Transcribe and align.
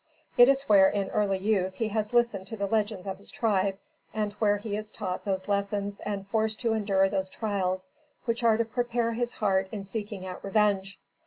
It 0.35 0.49
is 0.49 0.63
where 0.63 0.89
in 0.89 1.09
early 1.09 1.37
youth 1.37 1.75
he 1.75 1.89
has 1.89 2.11
listened 2.11 2.47
to 2.47 2.57
the 2.57 2.65
legends 2.65 3.05
of 3.05 3.19
his 3.19 3.29
tribe, 3.29 3.77
and 4.15 4.33
where 4.39 4.57
he 4.57 4.75
is 4.75 4.89
taught 4.89 5.25
those 5.25 5.47
lessons 5.47 5.99
and 5.99 6.25
forced 6.25 6.59
to 6.61 6.73
endure 6.73 7.07
those 7.07 7.29
trials 7.29 7.91
which 8.25 8.41
are 8.41 8.57
to 8.57 8.65
prepare 8.65 9.11
his 9.13 9.33
heart 9.33 9.67
in 9.71 9.83
seeking 9.83 10.25
out 10.25 10.43
revenge. 10.43 10.99